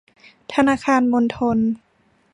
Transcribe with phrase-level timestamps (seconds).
[0.53, 1.57] ธนาคารมณฑล